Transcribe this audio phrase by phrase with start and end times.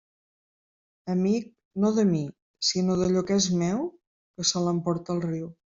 [1.15, 1.51] Amic
[1.85, 2.23] no de mi
[2.73, 3.89] sinó d'allò que és meu,
[4.41, 5.51] que se l'emporte el riu.